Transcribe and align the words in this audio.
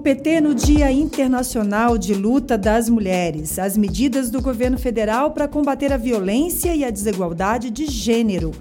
PT 0.00 0.40
no 0.40 0.54
Dia 0.54 0.90
Internacional 0.90 1.98
de 1.98 2.14
Luta 2.14 2.56
das 2.56 2.88
Mulheres. 2.88 3.58
As 3.58 3.76
medidas 3.76 4.30
do 4.30 4.40
governo 4.40 4.78
federal 4.78 5.32
para 5.32 5.46
combater 5.46 5.92
a 5.92 5.98
violência 5.98 6.74
e 6.74 6.84
a 6.84 6.90
desigualdade 6.90 7.68
de 7.70 7.86
gênero. 7.86 8.52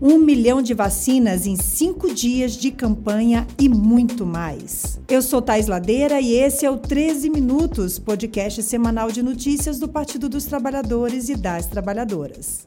Um 0.00 0.18
milhão 0.18 0.62
de 0.62 0.72
vacinas 0.72 1.46
em 1.46 1.56
cinco 1.56 2.12
dias 2.12 2.52
de 2.52 2.70
campanha 2.70 3.46
e 3.58 3.68
muito 3.68 4.24
mais. 4.24 4.98
Eu 5.08 5.20
sou 5.20 5.42
Thais 5.42 5.66
Ladeira 5.66 6.20
e 6.20 6.32
esse 6.34 6.64
é 6.64 6.70
o 6.70 6.78
13 6.78 7.28
Minutos, 7.28 7.98
podcast 7.98 8.62
semanal 8.62 9.10
de 9.10 9.22
notícias 9.22 9.78
do 9.78 9.88
Partido 9.88 10.28
dos 10.28 10.46
Trabalhadores 10.46 11.28
e 11.28 11.34
das 11.34 11.66
Trabalhadoras. 11.66 12.66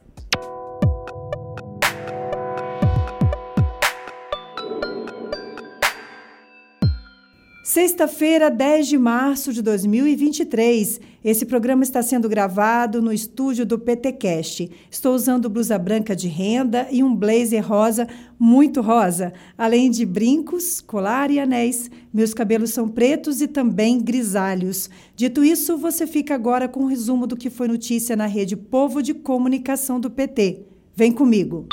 Sexta-feira, 7.72 8.50
10 8.50 8.88
de 8.88 8.98
março 8.98 9.54
de 9.54 9.62
2023. 9.62 11.00
Esse 11.24 11.46
programa 11.46 11.84
está 11.84 12.02
sendo 12.02 12.28
gravado 12.28 13.00
no 13.00 13.14
estúdio 13.14 13.64
do 13.64 13.78
PTcast. 13.78 14.72
Estou 14.90 15.14
usando 15.14 15.48
blusa 15.48 15.78
branca 15.78 16.16
de 16.16 16.28
renda 16.28 16.88
e 16.90 17.04
um 17.04 17.16
blazer 17.16 17.64
rosa, 17.64 18.08
muito 18.40 18.82
rosa, 18.82 19.34
além 19.56 19.92
de 19.92 20.04
brincos, 20.04 20.82
colar 20.82 21.30
e 21.30 21.40
anéis. 21.40 21.92
Meus 22.12 22.34
cabelos 22.34 22.72
são 22.72 22.88
pretos 22.88 23.40
e 23.40 23.48
também 23.48 24.02
grisalhos. 24.02 24.90
Dito 25.16 25.44
isso, 25.44 25.78
você 25.78 26.08
fica 26.08 26.34
agora 26.34 26.68
com 26.68 26.86
um 26.86 26.88
resumo 26.88 27.28
do 27.28 27.38
que 27.38 27.52
foi 27.52 27.68
notícia 27.68 28.16
na 28.16 28.26
rede 28.26 28.58
Povo 28.58 29.00
de 29.00 29.14
Comunicação 29.14 30.00
do 30.00 30.10
PT. 30.10 30.64
Vem 30.96 31.12
comigo. 31.12 31.68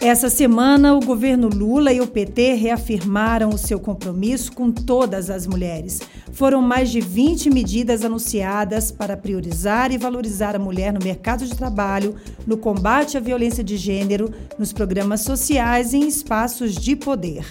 Essa 0.00 0.28
semana, 0.28 0.94
o 0.94 1.00
governo 1.00 1.48
Lula 1.48 1.90
e 1.90 2.00
o 2.02 2.06
PT 2.06 2.52
reafirmaram 2.52 3.48
o 3.48 3.58
seu 3.58 3.80
compromisso 3.80 4.52
com 4.52 4.70
todas 4.70 5.30
as 5.30 5.46
mulheres. 5.46 6.00
Foram 6.32 6.60
mais 6.60 6.90
de 6.90 7.00
20 7.00 7.48
medidas 7.48 8.04
anunciadas 8.04 8.92
para 8.92 9.16
priorizar 9.16 9.90
e 9.90 9.98
valorizar 9.98 10.54
a 10.54 10.58
mulher 10.58 10.92
no 10.92 11.02
mercado 11.02 11.46
de 11.46 11.56
trabalho, 11.56 12.14
no 12.46 12.58
combate 12.58 13.16
à 13.16 13.20
violência 13.20 13.64
de 13.64 13.78
gênero, 13.78 14.30
nos 14.58 14.70
programas 14.70 15.22
sociais 15.22 15.94
e 15.94 15.96
em 15.96 16.06
espaços 16.06 16.74
de 16.74 16.94
poder. 16.94 17.46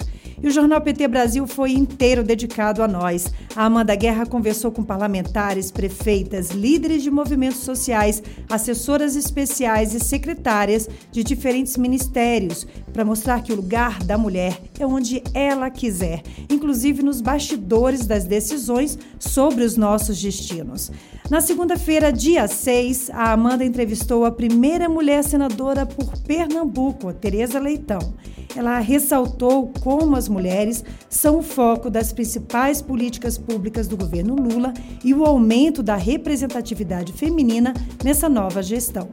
E 0.46 0.48
o 0.48 0.52
Jornal 0.52 0.80
PT 0.80 1.08
Brasil 1.08 1.48
foi 1.48 1.72
inteiro 1.72 2.24
dedicado 2.24 2.84
a 2.84 2.88
nós. 2.88 3.34
A 3.56 3.66
Amanda 3.66 3.96
Guerra 3.96 4.28
conversou 4.28 4.72
com 4.72 4.84
parlamentares, 4.84 5.72
prefeitas, 5.72 6.52
líderes 6.52 7.02
de 7.02 7.10
movimentos 7.10 7.62
sociais, 7.62 8.22
assessoras 8.48 9.16
especiais 9.16 9.96
e 9.96 10.00
secretárias 10.00 10.88
de 11.12 11.24
diferentes 11.24 11.78
ministérios 11.78 12.68
para 12.94 13.04
mostrar 13.04 13.42
que 13.42 13.52
o 13.52 13.56
lugar 13.56 14.04
da 14.04 14.20
mulher 14.20 14.62
é 14.80 14.86
onde 14.86 15.24
ela 15.34 15.72
quiser, 15.72 16.22
inclusive 16.48 17.02
nos 17.02 17.22
bastidores 17.22 18.06
das 18.06 18.26
decisões 18.26 19.00
sobre 19.18 19.64
os 19.64 19.76
nossos 19.76 20.22
destinos. 20.22 20.92
Na 21.28 21.42
segunda-feira, 21.42 22.14
dia 22.14 22.48
6, 22.48 23.10
a 23.10 23.32
Amanda 23.32 23.66
entrevistou 23.66 24.26
a 24.26 24.32
primeira 24.32 24.88
mulher 24.88 25.24
senadora 25.24 25.84
por 25.84 26.16
Pernambuco, 26.20 27.12
Tereza 27.14 27.60
Leitão. 27.60 28.14
Ela 28.56 28.80
ressaltou 28.80 29.74
como 29.82 30.16
as 30.16 30.30
mulheres 30.36 30.84
são 31.10 31.38
o 31.38 31.42
foco 31.42 31.90
das 31.90 32.12
principais 32.12 32.82
políticas 32.82 33.38
públicas 33.38 33.88
do 33.88 33.96
governo 33.96 34.36
Lula 34.36 34.74
e 35.02 35.14
o 35.14 35.24
aumento 35.24 35.82
da 35.82 35.96
representatividade 35.96 37.14
feminina 37.14 37.74
nessa 38.04 38.28
nova 38.28 38.62
gestão. 38.62 39.08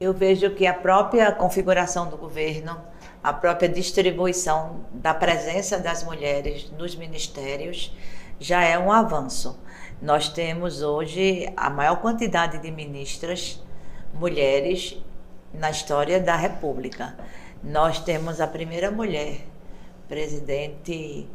Eu 0.00 0.14
vejo 0.14 0.54
que 0.54 0.66
a 0.66 0.72
própria 0.72 1.30
configuração 1.32 2.08
do 2.08 2.16
governo, 2.16 2.76
a 3.22 3.32
própria 3.32 3.68
distribuição 3.68 4.86
da 4.90 5.12
presença 5.12 5.78
das 5.78 6.02
mulheres 6.02 6.72
nos 6.78 6.96
ministérios 6.96 7.94
já 8.40 8.64
é 8.64 8.78
um 8.78 8.90
avanço. 8.90 9.60
Nós 10.00 10.30
temos 10.30 10.82
hoje 10.82 11.52
a 11.56 11.68
maior 11.68 11.96
quantidade 12.00 12.58
de 12.58 12.70
ministras 12.70 13.62
mulheres 14.14 14.98
na 15.52 15.70
história 15.70 16.18
da 16.18 16.36
República. 16.36 17.14
Nós 17.62 18.00
temos 18.00 18.40
a 18.40 18.46
primeira 18.46 18.90
mulher 18.90 19.51
presidente 20.12 21.26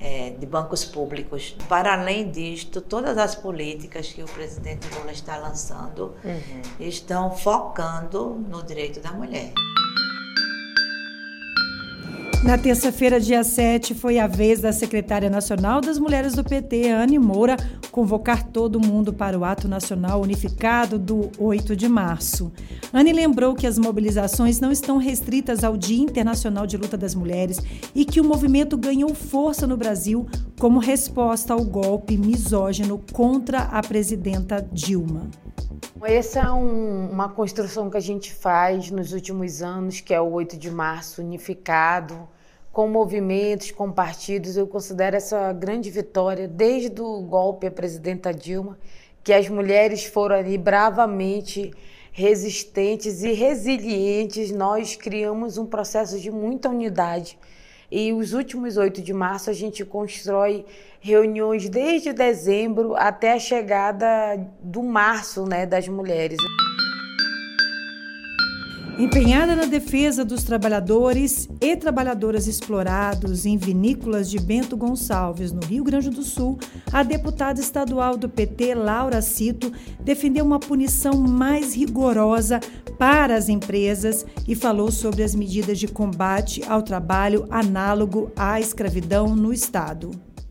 é, 0.00 0.30
de 0.30 0.46
bancos 0.46 0.86
públicos. 0.86 1.54
Para 1.68 1.92
além 1.92 2.30
disto, 2.30 2.80
todas 2.80 3.18
as 3.18 3.34
políticas 3.34 4.10
que 4.10 4.22
o 4.22 4.26
presidente 4.26 4.88
Lula 4.94 5.12
está 5.12 5.36
lançando 5.36 6.14
uhum. 6.24 6.62
estão 6.80 7.36
focando 7.36 8.30
no 8.48 8.62
direito 8.62 9.00
da 9.00 9.12
mulher. 9.12 9.52
Na 12.42 12.58
terça-feira, 12.58 13.20
dia 13.20 13.44
7, 13.44 13.94
foi 13.94 14.18
a 14.18 14.26
vez 14.26 14.60
da 14.60 14.72
secretária 14.72 15.30
nacional 15.30 15.80
das 15.80 15.96
mulheres 15.96 16.34
do 16.34 16.42
PT, 16.42 16.90
Anne 16.90 17.16
Moura, 17.16 17.56
convocar 17.92 18.42
todo 18.42 18.80
mundo 18.80 19.12
para 19.12 19.38
o 19.38 19.44
Ato 19.44 19.68
Nacional 19.68 20.20
Unificado 20.20 20.98
do 20.98 21.30
8 21.38 21.76
de 21.76 21.88
março. 21.88 22.52
Anne 22.92 23.12
lembrou 23.12 23.54
que 23.54 23.64
as 23.64 23.78
mobilizações 23.78 24.58
não 24.58 24.72
estão 24.72 24.96
restritas 24.96 25.62
ao 25.62 25.76
Dia 25.76 26.02
Internacional 26.02 26.66
de 26.66 26.76
Luta 26.76 26.96
das 26.96 27.14
Mulheres 27.14 27.60
e 27.94 28.04
que 28.04 28.20
o 28.20 28.24
movimento 28.24 28.76
ganhou 28.76 29.14
força 29.14 29.64
no 29.64 29.76
Brasil 29.76 30.26
como 30.62 30.78
resposta 30.78 31.54
ao 31.54 31.64
golpe 31.64 32.16
misógino 32.16 33.02
contra 33.12 33.62
a 33.62 33.82
presidenta 33.82 34.64
Dilma. 34.70 35.28
Essa 36.04 36.38
é 36.38 36.52
um, 36.52 37.10
uma 37.10 37.28
construção 37.28 37.90
que 37.90 37.96
a 37.96 38.00
gente 38.00 38.32
faz 38.32 38.88
nos 38.88 39.12
últimos 39.12 39.60
anos, 39.60 40.00
que 40.00 40.14
é 40.14 40.20
o 40.20 40.30
8 40.30 40.56
de 40.56 40.70
março 40.70 41.20
unificado, 41.20 42.28
com 42.70 42.86
movimentos, 42.86 43.72
com 43.72 43.90
partidos. 43.90 44.56
Eu 44.56 44.68
considero 44.68 45.16
essa 45.16 45.52
grande 45.52 45.90
vitória 45.90 46.46
desde 46.46 47.02
o 47.02 47.20
golpe 47.22 47.66
à 47.66 47.70
presidenta 47.72 48.32
Dilma, 48.32 48.78
que 49.24 49.32
as 49.32 49.48
mulheres 49.48 50.04
foram 50.04 50.36
ali 50.36 50.56
bravamente 50.56 51.72
resistentes 52.12 53.24
e 53.24 53.32
resilientes. 53.32 54.52
Nós 54.52 54.94
criamos 54.94 55.58
um 55.58 55.66
processo 55.66 56.20
de 56.20 56.30
muita 56.30 56.68
unidade. 56.68 57.36
E 57.94 58.10
os 58.10 58.32
últimos 58.32 58.78
8 58.78 59.02
de 59.02 59.12
março 59.12 59.50
a 59.50 59.52
gente 59.52 59.84
constrói 59.84 60.64
reuniões 60.98 61.68
desde 61.68 62.14
dezembro 62.14 62.96
até 62.96 63.34
a 63.34 63.38
chegada 63.38 64.06
do 64.62 64.82
março 64.82 65.44
né, 65.44 65.66
das 65.66 65.86
mulheres. 65.88 66.38
Empenhada 68.98 69.56
na 69.56 69.64
defesa 69.64 70.22
dos 70.22 70.44
trabalhadores 70.44 71.48
e 71.60 71.76
trabalhadoras 71.76 72.46
explorados 72.46 73.46
em 73.46 73.56
vinícolas 73.56 74.28
de 74.28 74.38
Bento 74.38 74.76
Gonçalves, 74.76 75.50
no 75.50 75.64
Rio 75.64 75.82
Grande 75.82 76.10
do 76.10 76.22
Sul, 76.22 76.58
a 76.92 77.02
deputada 77.02 77.58
estadual 77.58 78.18
do 78.18 78.28
PT, 78.28 78.74
Laura 78.74 79.22
Cito, 79.22 79.72
defendeu 80.00 80.44
uma 80.44 80.60
punição 80.60 81.14
mais 81.14 81.74
rigorosa 81.74 82.60
para 82.98 83.34
as 83.34 83.48
empresas 83.48 84.26
e 84.46 84.54
falou 84.54 84.90
sobre 84.90 85.22
as 85.22 85.34
medidas 85.34 85.78
de 85.78 85.88
combate 85.88 86.62
ao 86.68 86.82
trabalho 86.82 87.46
análogo 87.50 88.30
à 88.36 88.60
escravidão 88.60 89.34
no 89.34 89.52
Estado 89.52 90.10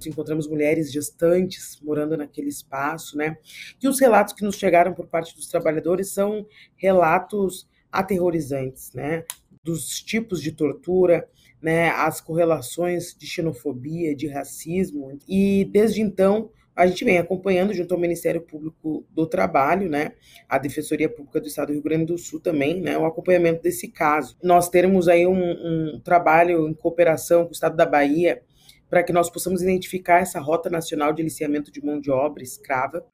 encontramos 0.09 0.47
mulheres 0.47 0.91
gestantes 0.91 1.79
morando 1.81 2.17
naquele 2.17 2.49
espaço, 2.49 3.15
né? 3.15 3.37
E 3.81 3.87
os 3.87 3.99
relatos 3.99 4.33
que 4.33 4.43
nos 4.43 4.55
chegaram 4.55 4.93
por 4.93 5.05
parte 5.07 5.35
dos 5.35 5.47
trabalhadores 5.47 6.09
são 6.09 6.45
relatos 6.75 7.67
aterrorizantes, 7.91 8.93
né? 8.93 9.23
Dos 9.63 9.99
tipos 9.99 10.41
de 10.41 10.51
tortura, 10.51 11.27
né? 11.61 11.89
As 11.89 12.21
correlações 12.21 13.15
de 13.17 13.27
xenofobia, 13.27 14.15
de 14.15 14.27
racismo. 14.27 15.19
E 15.27 15.65
desde 15.65 16.01
então 16.01 16.49
a 16.75 16.87
gente 16.87 17.03
vem 17.03 17.17
acompanhando 17.17 17.73
junto 17.73 17.93
ao 17.93 17.99
Ministério 17.99 18.41
Público 18.41 19.05
do 19.11 19.27
Trabalho, 19.27 19.89
né, 19.89 20.13
a 20.47 20.57
Defensoria 20.57 21.09
Pública 21.09 21.39
do 21.41 21.47
Estado 21.47 21.67
do 21.67 21.73
Rio 21.73 21.83
Grande 21.83 22.05
do 22.05 22.17
Sul 22.17 22.39
também, 22.39 22.81
né, 22.81 22.97
o 22.97 23.05
acompanhamento 23.05 23.61
desse 23.61 23.87
caso. 23.89 24.37
Nós 24.41 24.69
teremos 24.69 25.07
aí 25.07 25.27
um, 25.27 25.35
um 25.35 25.99
trabalho 25.99 26.67
em 26.67 26.73
cooperação 26.73 27.43
com 27.43 27.49
o 27.49 27.53
Estado 27.53 27.75
da 27.75 27.85
Bahia 27.85 28.41
para 28.89 29.03
que 29.03 29.13
nós 29.13 29.29
possamos 29.29 29.61
identificar 29.61 30.21
essa 30.21 30.39
rota 30.39 30.69
nacional 30.69 31.13
de 31.13 31.21
aliciamento 31.21 31.71
de 31.71 31.83
mão 31.83 31.99
de 31.99 32.11
obra 32.11 32.43
escrava. 32.43 33.05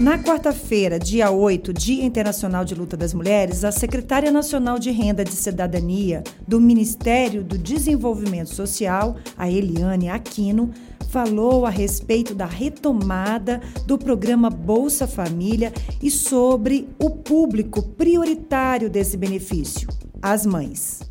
Na 0.00 0.16
quarta-feira, 0.16 0.98
dia 0.98 1.30
8, 1.30 1.74
Dia 1.74 2.02
Internacional 2.02 2.64
de 2.64 2.74
Luta 2.74 2.96
das 2.96 3.12
Mulheres, 3.12 3.64
a 3.64 3.70
secretária 3.70 4.32
nacional 4.32 4.78
de 4.78 4.90
Renda 4.90 5.22
de 5.22 5.32
Cidadania 5.32 6.24
do 6.48 6.58
Ministério 6.58 7.44
do 7.44 7.58
Desenvolvimento 7.58 8.48
Social, 8.48 9.18
a 9.36 9.50
Eliane 9.50 10.08
Aquino, 10.08 10.70
falou 11.10 11.66
a 11.66 11.70
respeito 11.70 12.34
da 12.34 12.46
retomada 12.46 13.60
do 13.84 13.98
programa 13.98 14.48
Bolsa 14.48 15.06
Família 15.06 15.70
e 16.02 16.10
sobre 16.10 16.88
o 16.98 17.10
público 17.10 17.82
prioritário 17.82 18.88
desse 18.88 19.18
benefício, 19.18 19.86
as 20.22 20.46
mães. 20.46 21.09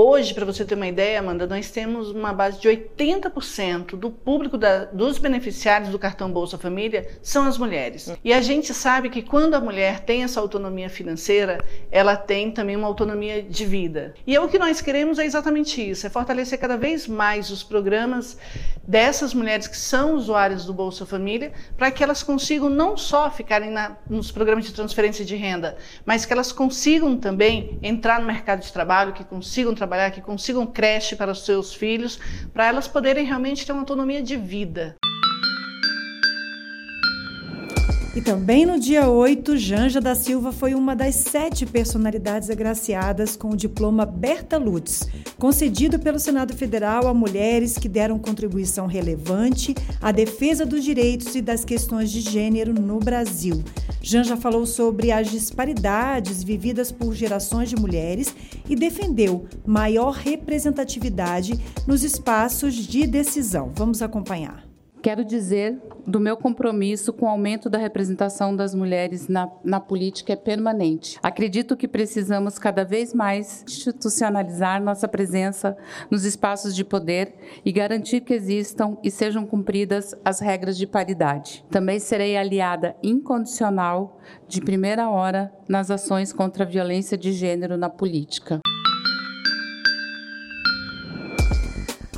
Hoje, 0.00 0.32
para 0.32 0.44
você 0.44 0.64
ter 0.64 0.76
uma 0.76 0.86
ideia, 0.86 1.18
Amanda, 1.18 1.44
nós 1.44 1.72
temos 1.72 2.12
uma 2.12 2.32
base 2.32 2.60
de 2.60 2.68
80% 2.68 3.96
do 3.96 4.12
público 4.12 4.56
da, 4.56 4.84
dos 4.84 5.18
beneficiários 5.18 5.90
do 5.90 5.98
cartão 5.98 6.30
Bolsa 6.30 6.56
Família 6.56 7.08
são 7.20 7.46
as 7.46 7.58
mulheres. 7.58 8.14
E 8.22 8.32
a 8.32 8.40
gente 8.40 8.72
sabe 8.72 9.10
que 9.10 9.22
quando 9.22 9.54
a 9.54 9.60
mulher 9.60 9.98
tem 9.98 10.22
essa 10.22 10.38
autonomia 10.38 10.88
financeira, 10.88 11.58
ela 11.90 12.14
tem 12.14 12.52
também 12.52 12.76
uma 12.76 12.86
autonomia 12.86 13.42
de 13.42 13.66
vida. 13.66 14.14
E 14.24 14.36
é 14.36 14.40
o 14.40 14.46
que 14.46 14.56
nós 14.56 14.80
queremos 14.80 15.18
é 15.18 15.26
exatamente 15.26 15.82
isso, 15.82 16.06
é 16.06 16.10
fortalecer 16.10 16.60
cada 16.60 16.76
vez 16.76 17.08
mais 17.08 17.50
os 17.50 17.64
programas 17.64 18.38
dessas 18.86 19.34
mulheres 19.34 19.66
que 19.66 19.76
são 19.76 20.14
usuárias 20.14 20.64
do 20.64 20.72
Bolsa 20.72 21.04
Família, 21.04 21.52
para 21.76 21.90
que 21.90 22.04
elas 22.04 22.22
consigam 22.22 22.70
não 22.70 22.96
só 22.96 23.28
ficarem 23.32 23.68
na, 23.68 23.96
nos 24.08 24.30
programas 24.30 24.64
de 24.64 24.72
transferência 24.72 25.24
de 25.24 25.34
renda, 25.34 25.76
mas 26.06 26.24
que 26.24 26.32
elas 26.32 26.52
consigam 26.52 27.16
também 27.16 27.80
entrar 27.82 28.20
no 28.20 28.26
mercado 28.26 28.62
de 28.62 28.72
trabalho, 28.72 29.12
que 29.12 29.24
consigam 29.24 29.74
trabalhar, 29.74 29.87
que 30.10 30.20
consigam 30.20 30.66
creche 30.66 31.16
para 31.16 31.32
os 31.32 31.44
seus 31.44 31.74
filhos, 31.74 32.18
para 32.52 32.66
elas 32.66 32.86
poderem 32.86 33.24
realmente 33.24 33.64
ter 33.64 33.72
uma 33.72 33.82
autonomia 33.82 34.22
de 34.22 34.36
vida. 34.36 34.96
E 38.18 38.20
também 38.20 38.66
no 38.66 38.80
dia 38.80 39.08
8, 39.08 39.56
Janja 39.56 40.00
da 40.00 40.12
Silva 40.12 40.50
foi 40.50 40.74
uma 40.74 40.96
das 40.96 41.14
sete 41.14 41.64
personalidades 41.64 42.50
agraciadas 42.50 43.36
com 43.36 43.50
o 43.50 43.56
diploma 43.56 44.04
Berta 44.04 44.58
Lutz, 44.58 45.08
concedido 45.38 46.00
pelo 46.00 46.18
Senado 46.18 46.52
Federal 46.52 47.06
a 47.06 47.14
mulheres 47.14 47.78
que 47.78 47.88
deram 47.88 48.18
contribuição 48.18 48.88
relevante 48.88 49.72
à 50.02 50.10
defesa 50.10 50.66
dos 50.66 50.82
direitos 50.82 51.36
e 51.36 51.40
das 51.40 51.64
questões 51.64 52.10
de 52.10 52.20
gênero 52.20 52.74
no 52.74 52.98
Brasil. 52.98 53.62
Janja 54.02 54.36
falou 54.36 54.66
sobre 54.66 55.12
as 55.12 55.30
disparidades 55.30 56.42
vividas 56.42 56.90
por 56.90 57.14
gerações 57.14 57.70
de 57.70 57.76
mulheres 57.76 58.34
e 58.68 58.74
defendeu 58.74 59.46
maior 59.64 60.10
representatividade 60.10 61.56
nos 61.86 62.02
espaços 62.02 62.74
de 62.74 63.06
decisão. 63.06 63.70
Vamos 63.76 64.02
acompanhar. 64.02 64.67
Quero 65.00 65.24
dizer 65.24 65.80
do 66.06 66.18
meu 66.18 66.36
compromisso 66.36 67.12
com 67.12 67.26
o 67.26 67.28
aumento 67.28 67.70
da 67.70 67.78
representação 67.78 68.54
das 68.54 68.74
mulheres 68.74 69.28
na, 69.28 69.48
na 69.62 69.78
política 69.78 70.32
é 70.32 70.36
permanente. 70.36 71.18
Acredito 71.22 71.76
que 71.76 71.86
precisamos 71.86 72.58
cada 72.58 72.84
vez 72.84 73.14
mais 73.14 73.64
institucionalizar 73.68 74.82
nossa 74.82 75.06
presença 75.06 75.76
nos 76.10 76.24
espaços 76.24 76.74
de 76.74 76.84
poder 76.84 77.34
e 77.64 77.70
garantir 77.70 78.22
que 78.22 78.34
existam 78.34 78.96
e 79.02 79.10
sejam 79.10 79.46
cumpridas 79.46 80.14
as 80.24 80.40
regras 80.40 80.76
de 80.76 80.86
paridade. 80.86 81.64
Também 81.70 81.98
serei 81.98 82.36
aliada 82.36 82.96
incondicional 83.02 84.18
de 84.48 84.60
primeira 84.60 85.08
hora 85.08 85.52
nas 85.68 85.90
ações 85.90 86.32
contra 86.32 86.64
a 86.64 86.66
violência 86.66 87.16
de 87.16 87.32
gênero 87.32 87.76
na 87.76 87.88
política. 87.88 88.60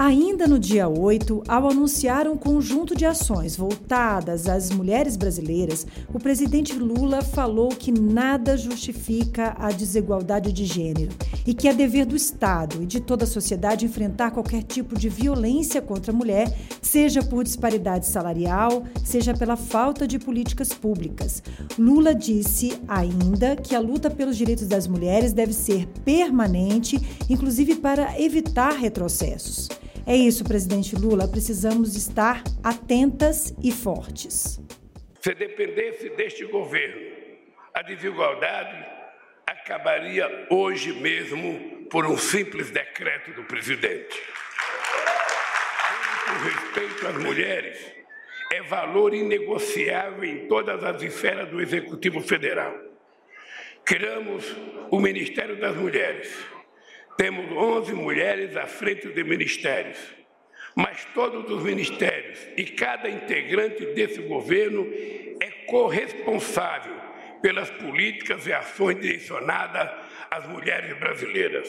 Ainda 0.03 0.47
no 0.47 0.59
dia 0.59 0.89
8, 0.89 1.43
ao 1.47 1.69
anunciar 1.69 2.27
um 2.27 2.35
conjunto 2.35 2.97
de 2.97 3.05
ações 3.05 3.55
voltadas 3.55 4.49
às 4.49 4.71
mulheres 4.71 5.15
brasileiras, 5.15 5.87
o 6.09 6.19
presidente 6.19 6.73
Lula 6.73 7.21
falou 7.21 7.69
que 7.69 7.93
nada 7.93 8.57
justifica 8.57 9.55
a 9.59 9.71
desigualdade 9.71 10.55
de 10.55 10.65
gênero 10.65 11.13
e 11.47 11.53
que 11.53 11.69
é 11.69 11.75
dever 11.75 12.07
do 12.07 12.17
Estado 12.17 12.83
e 12.83 12.87
de 12.87 12.99
toda 12.99 13.25
a 13.25 13.27
sociedade 13.27 13.85
enfrentar 13.85 14.31
qualquer 14.31 14.63
tipo 14.63 14.99
de 14.99 15.11
violência 15.11 15.83
contra 15.83 16.13
a 16.13 16.17
mulher, 16.17 16.51
seja 16.81 17.23
por 17.23 17.45
disparidade 17.45 18.07
salarial, 18.07 18.85
seja 19.05 19.35
pela 19.35 19.55
falta 19.55 20.09
de 20.09 20.19
políticas 20.19 20.73
públicas. 20.73 21.43
Lula 21.79 22.15
disse 22.15 22.73
ainda 22.89 23.55
que 23.55 23.75
a 23.75 23.81
luta 23.81 24.09
pelos 24.09 24.39
direitos 24.39 24.67
das 24.67 24.87
mulheres 24.87 25.35
deve 25.35 25.53
ser 25.53 25.87
permanente, 26.07 26.99
inclusive 27.29 27.75
para 27.75 28.19
evitar 28.19 28.73
retrocessos. 28.73 29.69
É 30.11 30.17
isso, 30.17 30.43
presidente 30.43 30.97
Lula. 30.97 31.29
Precisamos 31.29 31.95
estar 31.95 32.43
atentas 32.65 33.55
e 33.63 33.71
fortes. 33.71 34.61
Se 35.21 35.33
dependesse 35.37 36.09
deste 36.17 36.45
governo, 36.47 37.13
a 37.73 37.81
desigualdade 37.83 38.85
acabaria 39.47 40.49
hoje 40.51 40.93
mesmo 40.95 41.87
por 41.89 42.05
um 42.07 42.19
simples 42.19 42.73
decreto 42.73 43.33
do 43.35 43.45
presidente. 43.45 44.21
O 46.27 46.43
respeito 46.43 47.07
às 47.07 47.17
mulheres 47.23 47.79
é 48.53 48.63
valor 48.63 49.15
inegociável 49.15 50.25
em 50.25 50.49
todas 50.49 50.83
as 50.83 51.01
esferas 51.03 51.49
do 51.51 51.61
Executivo 51.61 52.21
Federal. 52.21 52.75
Criamos 53.85 54.57
o 54.91 54.99
Ministério 54.99 55.57
das 55.61 55.77
Mulheres 55.77 56.37
temos 57.21 57.53
11 57.53 57.93
mulheres 57.93 58.57
à 58.57 58.67
frente 58.67 59.07
de 59.09 59.23
ministérios, 59.23 59.99
mas 60.75 61.05
todos 61.15 61.53
os 61.53 61.63
ministérios 61.63 62.39
e 62.57 62.65
cada 62.65 63.11
integrante 63.11 63.85
desse 63.93 64.23
governo 64.23 64.87
é 65.39 65.51
corresponsável 65.67 66.95
pelas 67.43 67.69
políticas 67.69 68.47
e 68.47 68.55
ações 68.55 68.99
direcionadas 69.03 69.91
às 70.31 70.49
mulheres 70.49 70.99
brasileiras. 70.99 71.69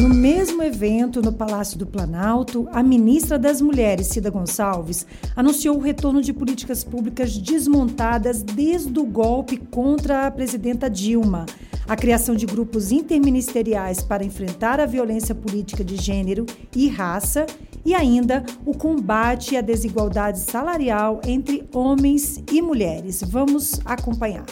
No 0.00 0.08
mesmo 0.08 0.62
evento, 0.62 1.20
no 1.20 1.34
Palácio 1.34 1.78
do 1.78 1.86
Planalto, 1.86 2.66
a 2.72 2.82
ministra 2.82 3.38
das 3.38 3.60
Mulheres, 3.60 4.06
Cida 4.06 4.30
Gonçalves, 4.30 5.06
anunciou 5.36 5.76
o 5.76 5.80
retorno 5.82 6.22
de 6.22 6.32
políticas 6.32 6.82
públicas 6.82 7.36
desmontadas 7.36 8.42
desde 8.42 8.98
o 8.98 9.04
golpe 9.04 9.58
contra 9.58 10.26
a 10.26 10.30
presidenta 10.30 10.88
Dilma 10.88 11.44
a 11.90 11.96
criação 11.96 12.36
de 12.36 12.46
grupos 12.46 12.92
interministeriais 12.92 14.00
para 14.00 14.22
enfrentar 14.22 14.78
a 14.78 14.86
violência 14.86 15.34
política 15.34 15.82
de 15.82 15.96
gênero 15.96 16.46
e 16.72 16.86
raça 16.86 17.46
e 17.84 17.96
ainda 17.96 18.44
o 18.64 18.78
combate 18.78 19.56
à 19.56 19.60
desigualdade 19.60 20.38
salarial 20.38 21.20
entre 21.26 21.68
homens 21.74 22.44
e 22.52 22.62
mulheres. 22.62 23.24
Vamos 23.24 23.84
acompanhar. 23.84 24.46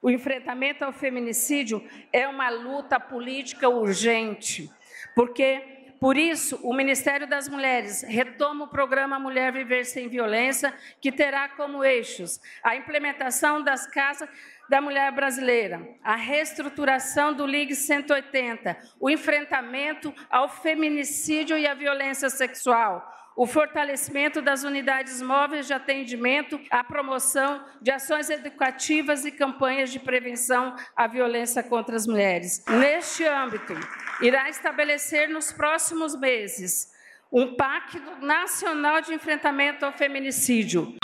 O 0.00 0.08
enfrentamento 0.08 0.84
ao 0.84 0.92
feminicídio 0.92 1.82
é 2.12 2.28
uma 2.28 2.48
luta 2.50 3.00
política 3.00 3.68
urgente, 3.68 4.70
porque 5.16 5.73
por 6.04 6.18
isso, 6.18 6.60
o 6.62 6.74
Ministério 6.74 7.26
das 7.26 7.48
Mulheres 7.48 8.02
retoma 8.02 8.66
o 8.66 8.68
programa 8.68 9.18
Mulher 9.18 9.50
Viver 9.50 9.86
Sem 9.86 10.06
Violência, 10.06 10.74
que 11.00 11.10
terá 11.10 11.48
como 11.48 11.82
eixos 11.82 12.38
a 12.62 12.76
implementação 12.76 13.64
das 13.64 13.86
casas 13.86 14.28
da 14.68 14.82
mulher 14.82 15.10
brasileira, 15.12 15.80
a 16.04 16.14
reestruturação 16.14 17.32
do 17.32 17.46
Ligue 17.46 17.74
180, 17.74 18.76
o 19.00 19.08
enfrentamento 19.08 20.14
ao 20.28 20.46
feminicídio 20.46 21.56
e 21.56 21.66
à 21.66 21.72
violência 21.72 22.28
sexual, 22.28 23.02
o 23.36 23.46
fortalecimento 23.46 24.40
das 24.40 24.62
unidades 24.62 25.20
móveis 25.20 25.66
de 25.66 25.72
atendimento, 25.72 26.60
a 26.70 26.84
promoção 26.84 27.64
de 27.80 27.90
ações 27.90 28.30
educativas 28.30 29.24
e 29.24 29.32
campanhas 29.32 29.90
de 29.90 29.98
prevenção 29.98 30.76
à 30.94 31.06
violência 31.06 31.62
contra 31.62 31.96
as 31.96 32.06
mulheres. 32.06 32.64
Neste 32.68 33.24
âmbito, 33.24 33.74
irá 34.20 34.48
estabelecer 34.48 35.28
nos 35.28 35.52
próximos 35.52 36.16
meses 36.16 36.92
um 37.32 37.56
Pacto 37.56 38.24
Nacional 38.24 39.00
de 39.00 39.12
Enfrentamento 39.12 39.84
ao 39.84 39.92
Feminicídio. 39.92 40.96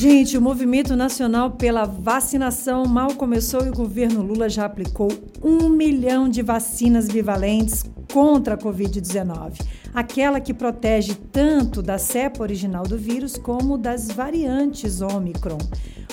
Gente, 0.00 0.38
o 0.38 0.40
movimento 0.40 0.94
nacional 0.94 1.50
pela 1.50 1.84
vacinação 1.84 2.86
mal 2.86 3.14
começou 3.14 3.66
e 3.66 3.68
o 3.68 3.74
governo 3.74 4.22
Lula 4.22 4.48
já 4.48 4.64
aplicou 4.64 5.08
um 5.42 5.68
milhão 5.68 6.28
de 6.28 6.40
vacinas 6.40 7.08
bivalentes 7.08 7.84
contra 8.12 8.54
a 8.54 8.56
Covid-19, 8.56 9.60
aquela 9.92 10.38
que 10.38 10.54
protege 10.54 11.16
tanto 11.32 11.82
da 11.82 11.98
cepa 11.98 12.44
original 12.44 12.84
do 12.84 12.96
vírus 12.96 13.36
como 13.36 13.76
das 13.76 14.06
variantes 14.06 15.00
Omicron. 15.00 15.58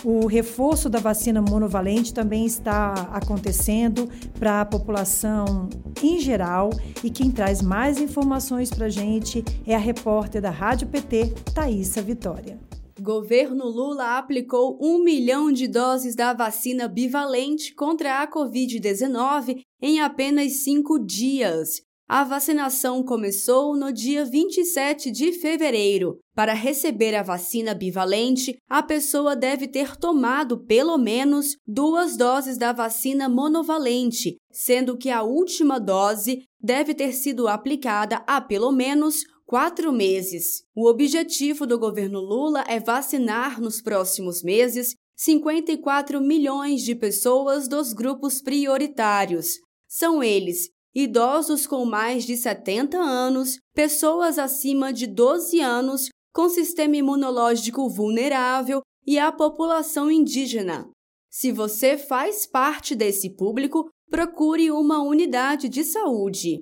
O 0.04 0.26
reforço 0.26 0.90
da 0.90 0.98
vacina 0.98 1.40
monovalente 1.40 2.12
também 2.12 2.44
está 2.44 2.92
acontecendo 3.14 4.10
para 4.40 4.62
a 4.62 4.66
população 4.66 5.70
em 6.02 6.20
geral 6.20 6.72
e 7.04 7.12
quem 7.12 7.30
traz 7.30 7.62
mais 7.62 8.02
informações 8.02 8.72
para 8.72 8.88
a 8.88 8.90
gente 8.90 9.46
é 9.64 9.76
a 9.76 9.80
repórter 9.80 10.42
da 10.42 10.50
Rádio 10.50 10.88
PT, 10.88 11.36
Thaisa 11.54 12.02
Vitória. 12.02 12.58
Governo 13.06 13.70
Lula 13.70 14.18
aplicou 14.18 14.80
um 14.82 14.98
milhão 14.98 15.52
de 15.52 15.68
doses 15.68 16.16
da 16.16 16.34
vacina 16.34 16.88
bivalente 16.88 17.72
contra 17.76 18.24
a 18.24 18.28
Covid-19 18.28 19.62
em 19.80 20.02
apenas 20.02 20.64
cinco 20.64 20.98
dias. 20.98 21.84
A 22.10 22.24
vacinação 22.24 23.04
começou 23.04 23.78
no 23.78 23.94
dia 23.94 24.26
27 24.26 25.12
de 25.12 25.32
fevereiro. 25.34 26.18
Para 26.34 26.54
receber 26.54 27.14
a 27.14 27.22
vacina 27.22 27.76
bivalente, 27.76 28.58
a 28.68 28.82
pessoa 28.82 29.36
deve 29.36 29.68
ter 29.68 29.96
tomado 29.98 30.66
pelo 30.66 30.98
menos 30.98 31.56
duas 31.66 32.18
doses 32.18 32.58
da 32.58 32.74
vacina 32.74 33.30
monovalente, 33.30 34.38
sendo 34.52 34.98
que 34.98 35.12
a 35.12 35.22
última 35.22 35.80
dose 35.80 36.44
deve 36.60 36.96
ter 36.96 37.12
sido 37.12 37.48
aplicada 37.48 38.24
há 38.26 38.42
pelo 38.42 38.72
menos 38.72 39.24
quatro 39.46 39.92
meses. 39.92 40.64
O 40.76 40.90
objetivo 40.90 41.66
do 41.66 41.80
governo 41.80 42.20
Lula 42.20 42.64
é 42.68 42.80
vacinar 42.80 43.62
nos 43.62 43.82
próximos 43.82 44.44
meses 44.44 44.96
54 45.16 46.20
milhões 46.20 46.82
de 46.82 46.94
pessoas 46.94 47.68
dos 47.68 47.94
grupos 47.94 48.42
prioritários. 48.42 49.60
São 49.88 50.22
eles 50.22 50.70
idosos 50.94 51.68
com 51.68 51.86
mais 51.86 52.26
de 52.26 52.38
70 52.38 52.98
anos, 52.98 53.58
pessoas 53.74 54.40
acima 54.40 54.92
de 54.92 55.08
12 55.08 55.60
anos 55.60 56.10
com 56.34 56.50
sistema 56.50 56.98
imunológico 56.98 57.90
vulnerável 57.90 58.82
e 59.06 59.20
a 59.20 59.32
população 59.32 60.10
indígena. 60.10 60.90
Se 61.30 61.52
você 61.52 61.98
faz 61.98 62.46
parte 62.46 62.96
desse 62.96 63.30
público, 63.36 63.90
procure 64.10 64.72
uma 64.72 65.02
unidade 65.02 65.70
de 65.70 65.84
saúde. 65.84 66.62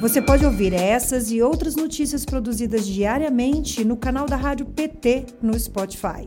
Você 0.00 0.20
pode 0.20 0.44
ouvir 0.44 0.72
essas 0.72 1.30
e 1.30 1.40
outras 1.40 1.76
notícias 1.76 2.24
produzidas 2.24 2.86
diariamente 2.86 3.84
no 3.84 3.96
canal 3.96 4.26
da 4.26 4.36
Rádio 4.36 4.66
PT 4.66 5.26
no 5.40 5.58
Spotify. 5.58 6.26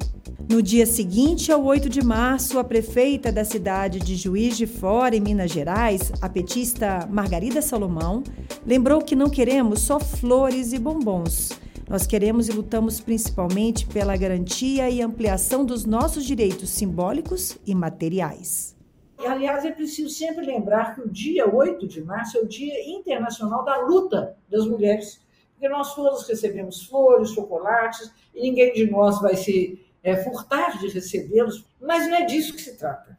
No 0.50 0.62
dia 0.62 0.86
seguinte 0.86 1.52
ao 1.52 1.64
8 1.64 1.90
de 1.90 2.02
março, 2.02 2.58
a 2.58 2.64
prefeita 2.64 3.32
da 3.32 3.44
cidade 3.44 4.00
de 4.00 4.16
Juiz 4.16 4.58
de 4.58 4.66
Fora, 4.66 5.16
em 5.16 5.20
Minas 5.20 5.52
Gerais, 5.52 6.12
a 6.22 6.30
petista 6.30 7.08
Margarida 7.12 7.62
Salomão, 7.62 8.24
lembrou 8.66 9.02
que 9.02 9.16
não 9.16 9.30
queremos 9.30 9.82
só 9.82 10.00
flores 10.00 10.72
e 10.72 10.80
bombons. 10.80 11.52
Nós 11.90 12.08
queremos 12.08 12.48
e 12.48 12.54
lutamos 12.54 13.02
principalmente 13.02 13.86
pela 13.86 14.16
garantia 14.16 14.90
e 14.90 15.02
ampliação 15.02 15.66
dos 15.66 15.86
nossos 15.86 16.26
direitos 16.26 16.70
simbólicos 16.70 17.58
e 17.66 17.76
materiais. 17.76 18.77
Aliás, 19.26 19.66
é 19.66 19.72
preciso 19.72 20.10
sempre 20.10 20.46
lembrar 20.46 20.94
que 20.94 21.02
o 21.02 21.10
dia 21.10 21.48
8 21.54 21.88
de 21.88 22.04
março 22.04 22.38
é 22.38 22.42
o 22.42 22.48
Dia 22.48 22.88
Internacional 22.90 23.64
da 23.64 23.78
Luta 23.78 24.38
das 24.50 24.66
Mulheres, 24.66 25.20
porque 25.54 25.68
nós 25.68 25.96
todos 25.96 26.28
recebemos 26.28 26.84
flores, 26.86 27.32
chocolates, 27.32 28.12
e 28.34 28.42
ninguém 28.44 28.74
de 28.74 28.90
nós 28.90 29.20
vai 29.20 29.36
ser 29.36 29.84
é, 30.04 30.16
furtar 30.18 30.78
de 30.78 30.88
recebê-los, 30.88 31.66
mas 31.82 32.08
não 32.08 32.16
é 32.16 32.26
disso 32.26 32.54
que 32.54 32.62
se 32.62 32.78
trata. 32.78 33.18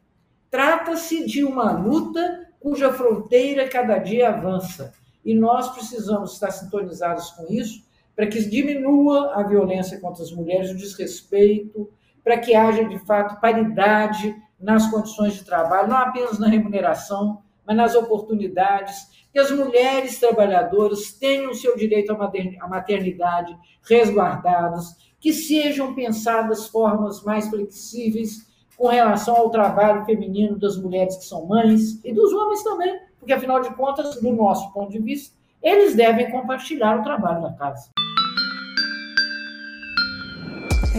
Trata-se 0.49 1.25
de 1.25 1.43
uma 1.43 1.71
luta 1.73 2.47
cuja 2.59 2.91
fronteira 2.93 3.67
cada 3.67 3.97
dia 3.97 4.29
avança. 4.29 4.93
E 5.23 5.35
nós 5.35 5.69
precisamos 5.69 6.33
estar 6.33 6.51
sintonizados 6.51 7.31
com 7.31 7.45
isso 7.51 7.87
para 8.15 8.27
que 8.27 8.43
diminua 8.43 9.33
a 9.35 9.43
violência 9.43 9.99
contra 9.99 10.23
as 10.23 10.31
mulheres, 10.31 10.71
o 10.71 10.75
desrespeito, 10.75 11.89
para 12.23 12.37
que 12.37 12.55
haja, 12.55 12.83
de 12.83 12.99
fato, 12.99 13.39
paridade 13.39 14.35
nas 14.59 14.89
condições 14.89 15.35
de 15.35 15.45
trabalho, 15.45 15.89
não 15.89 15.97
apenas 15.97 16.37
na 16.37 16.47
remuneração, 16.47 17.41
mas 17.65 17.77
nas 17.77 17.95
oportunidades, 17.95 19.07
que 19.31 19.39
as 19.39 19.51
mulheres 19.51 20.19
trabalhadoras 20.19 21.13
tenham 21.13 21.51
o 21.51 21.55
seu 21.55 21.77
direito 21.77 22.11
à 22.11 22.67
maternidade 22.67 23.55
resguardados, 23.87 24.95
que 25.19 25.31
sejam 25.31 25.93
pensadas 25.93 26.67
formas 26.67 27.23
mais 27.23 27.47
flexíveis 27.49 28.47
com 28.75 28.87
relação 28.87 29.35
ao 29.35 29.49
trabalho 29.49 30.05
feminino 30.05 30.57
das 30.57 30.77
mulheres 30.77 31.17
que 31.17 31.25
são 31.25 31.45
mães 31.45 32.03
e 32.03 32.13
dos 32.13 32.33
homens 32.33 32.63
também, 32.63 32.99
porque 33.19 33.33
afinal 33.33 33.61
de 33.61 33.73
contas, 33.75 34.19
do 34.21 34.31
nosso 34.31 34.71
ponto 34.73 34.91
de 34.91 34.99
vista, 34.99 35.37
eles 35.61 35.93
devem 35.93 36.31
compartilhar 36.31 36.99
o 36.99 37.03
trabalho 37.03 37.41
da 37.41 37.53
casa. 37.53 37.89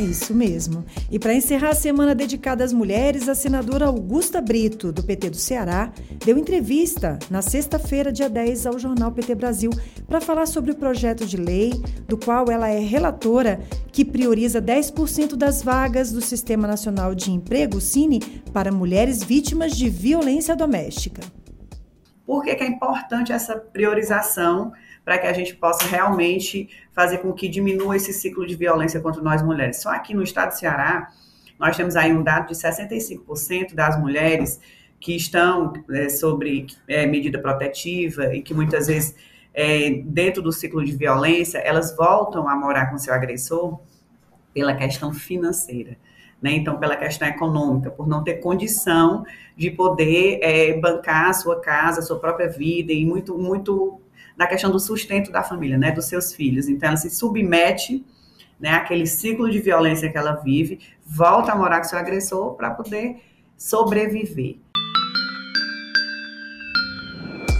É 0.00 0.02
isso 0.02 0.34
mesmo. 0.34 0.82
E 1.10 1.18
para 1.18 1.34
encerrar 1.34 1.68
a 1.68 1.74
semana 1.74 2.14
dedicada 2.14 2.64
às 2.64 2.72
mulheres, 2.72 3.28
a 3.28 3.34
senadora 3.34 3.84
Augusta 3.84 4.40
Brito, 4.40 4.90
do 4.90 5.02
PT 5.02 5.28
do 5.28 5.36
Ceará, 5.36 5.92
deu 6.24 6.38
entrevista 6.38 7.18
na 7.28 7.42
sexta-feira, 7.42 8.10
dia 8.10 8.30
10, 8.30 8.64
ao 8.64 8.78
jornal 8.78 9.12
PT 9.12 9.34
Brasil, 9.34 9.70
para 10.08 10.18
falar 10.18 10.46
sobre 10.46 10.70
o 10.70 10.74
projeto 10.74 11.26
de 11.26 11.36
lei, 11.36 11.72
do 12.08 12.16
qual 12.16 12.50
ela 12.50 12.70
é 12.70 12.78
relatora, 12.78 13.60
que 13.92 14.02
prioriza 14.02 14.62
10% 14.62 15.36
das 15.36 15.62
vagas 15.62 16.10
do 16.10 16.22
Sistema 16.22 16.66
Nacional 16.66 17.14
de 17.14 17.30
Emprego, 17.30 17.78
Cine, 17.78 18.20
para 18.54 18.72
mulheres 18.72 19.22
vítimas 19.22 19.76
de 19.76 19.90
violência 19.90 20.56
doméstica. 20.56 21.20
Por 22.24 22.42
que, 22.42 22.54
que 22.54 22.64
é 22.64 22.68
importante 22.68 23.32
essa 23.32 23.54
priorização? 23.54 24.72
Para 25.04 25.18
que 25.18 25.26
a 25.26 25.32
gente 25.32 25.54
possa 25.56 25.86
realmente 25.86 26.68
fazer 26.92 27.18
com 27.18 27.32
que 27.32 27.48
diminua 27.48 27.96
esse 27.96 28.12
ciclo 28.12 28.46
de 28.46 28.54
violência 28.54 29.00
contra 29.00 29.22
nós 29.22 29.42
mulheres. 29.42 29.80
Só 29.80 29.90
aqui 29.90 30.14
no 30.14 30.22
estado 30.22 30.50
do 30.50 30.58
Ceará, 30.58 31.10
nós 31.58 31.76
temos 31.76 31.96
aí 31.96 32.12
um 32.12 32.22
dado 32.22 32.48
de 32.48 32.54
65% 32.54 33.74
das 33.74 33.98
mulheres 33.98 34.60
que 34.98 35.16
estão 35.16 35.72
é, 35.90 36.08
sobre 36.08 36.66
é, 36.86 37.06
medida 37.06 37.38
protetiva 37.38 38.34
e 38.34 38.42
que 38.42 38.52
muitas 38.52 38.86
vezes, 38.86 39.14
é, 39.52 39.90
dentro 40.04 40.42
do 40.42 40.52
ciclo 40.52 40.84
de 40.84 40.92
violência, 40.92 41.58
elas 41.58 41.96
voltam 41.96 42.48
a 42.48 42.54
morar 42.54 42.90
com 42.90 42.98
seu 42.98 43.14
agressor 43.14 43.80
pela 44.52 44.74
questão 44.74 45.12
financeira. 45.12 45.96
Né? 46.40 46.52
Então, 46.52 46.78
pela 46.78 46.96
questão 46.96 47.28
econômica, 47.28 47.90
por 47.90 48.06
não 48.06 48.24
ter 48.24 48.34
condição 48.34 49.24
de 49.56 49.70
poder 49.70 50.38
é, 50.42 50.78
bancar 50.78 51.28
a 51.30 51.32
sua 51.32 51.60
casa, 51.60 52.00
a 52.00 52.02
sua 52.02 52.18
própria 52.18 52.48
vida, 52.48 52.92
e 52.92 53.04
muito, 53.04 53.36
muito 53.38 53.99
da 54.40 54.46
questão 54.46 54.70
do 54.70 54.80
sustento 54.80 55.30
da 55.30 55.42
família, 55.42 55.76
né, 55.76 55.92
dos 55.92 56.06
seus 56.06 56.32
filhos. 56.32 56.66
Então, 56.66 56.88
ela 56.88 56.96
se 56.96 57.10
submete 57.10 58.02
né, 58.58 58.70
àquele 58.70 59.06
ciclo 59.06 59.50
de 59.50 59.58
violência 59.58 60.10
que 60.10 60.16
ela 60.16 60.32
vive, 60.32 60.80
volta 61.04 61.52
a 61.52 61.54
morar 61.54 61.76
com 61.76 61.84
seu 61.84 61.98
agressor 61.98 62.54
para 62.54 62.70
poder 62.70 63.22
sobreviver. 63.58 64.56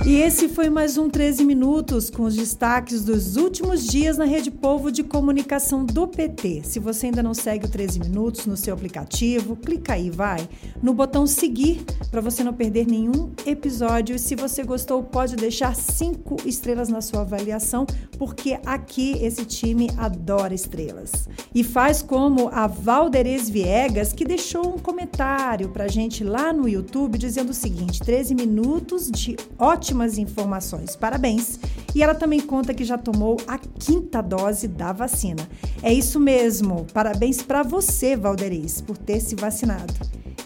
E 0.07 0.17
esse 0.17 0.49
foi 0.49 0.71
mais 0.71 0.97
um 0.97 1.11
13 1.11 1.45
Minutos 1.45 2.09
com 2.09 2.23
os 2.23 2.35
destaques 2.35 3.05
dos 3.05 3.37
últimos 3.37 3.87
dias 3.87 4.17
na 4.17 4.25
Rede 4.25 4.51
Povo 4.51 4.91
de 4.91 5.03
Comunicação 5.03 5.85
do 5.85 6.09
PT. 6.09 6.63
Se 6.65 6.79
você 6.79 7.07
ainda 7.07 7.23
não 7.23 7.35
segue 7.35 7.67
o 7.67 7.69
13 7.69 8.01
Minutos 8.01 8.47
no 8.47 8.57
seu 8.57 8.73
aplicativo, 8.73 9.55
clica 9.57 9.93
aí, 9.93 10.09
vai, 10.09 10.49
no 10.83 10.95
botão 10.95 11.27
seguir 11.27 11.85
para 12.11 12.23
você 12.23 12.43
não 12.43 12.55
perder 12.55 12.87
nenhum 12.87 13.31
episódio. 13.45 14.17
E 14.17 14.19
se 14.19 14.35
você 14.35 14.65
gostou, 14.65 15.03
pode 15.03 15.37
deixar 15.37 15.77
cinco 15.77 16.37
estrelas 16.47 16.89
na 16.89 17.03
sua 17.03 17.21
avaliação, 17.21 17.87
porque 18.19 18.59
aqui 18.65 19.19
esse 19.23 19.45
time 19.45 19.91
adora 19.99 20.55
estrelas. 20.55 21.29
E 21.55 21.63
faz 21.63 22.01
como 22.01 22.49
a 22.49 22.67
Valderez 22.67 23.51
Viegas, 23.51 24.15
que 24.15 24.25
deixou 24.25 24.75
um 24.75 24.79
comentário 24.79 25.69
para 25.69 25.89
gente 25.89 26.25
lá 26.25 26.55
no 26.55 26.67
YouTube 26.67 27.19
dizendo 27.19 27.51
o 27.51 27.55
seguinte: 27.55 28.01
13 28.01 28.35
minutos 28.35 29.11
de 29.11 29.37
ótimo 29.59 29.90
ótimas 29.91 30.19
informações. 30.19 30.95
Parabéns! 30.95 31.59
E 31.95 32.03
ela 32.03 32.15
também 32.15 32.41
conta 32.41 32.73
que 32.73 32.85
já 32.85 32.97
tomou 32.97 33.37
a 33.47 33.59
quinta 33.59 34.23
dose 34.23 34.69
da 34.69 34.93
vacina. 34.93 35.49
É 35.83 35.93
isso 35.93 36.21
mesmo. 36.21 36.87
Parabéns 36.95 37.43
para 37.43 37.65
você, 37.65 38.17
Valderez, 38.17 38.81
por 38.81 38.97
ter 38.97 39.21
se 39.21 39.35
vacinado. 39.35 39.93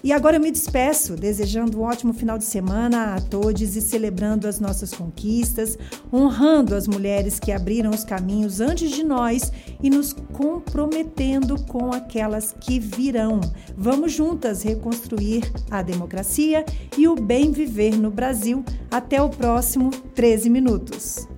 E 0.04 0.12
agora 0.12 0.37
eu 0.37 0.40
me 0.40 0.50
despeço, 0.50 1.16
desejando 1.16 1.80
um 1.80 1.82
ótimo 1.82 2.12
final 2.12 2.37
de 2.37 2.44
semana 2.44 3.14
a 3.14 3.20
todos 3.23 3.75
e 3.75 3.80
celebrando 3.80 4.46
as 4.46 4.61
nossas 4.61 4.92
conquistas, 4.92 5.78
honrando 6.12 6.75
as 6.75 6.87
mulheres 6.87 7.40
que 7.40 7.50
abriram 7.50 7.90
os 7.90 8.04
caminhos 8.04 8.61
antes 8.61 8.90
de 8.90 9.02
nós 9.02 9.50
e 9.82 9.88
nos 9.88 10.12
comprometendo 10.12 11.58
com 11.64 11.90
aquelas 11.90 12.54
que 12.61 12.78
virão. 12.78 13.40
Vamos 13.75 14.12
juntas 14.12 14.62
reconstruir 14.62 15.50
a 15.70 15.80
democracia 15.80 16.66
e 16.99 17.08
o 17.08 17.14
bem 17.14 17.50
viver 17.50 17.96
no 17.96 18.11
Brasil. 18.11 18.62
Até 18.90 19.23
o 19.23 19.30
próximo 19.30 19.88
13 20.14 20.50
minutos. 20.50 21.34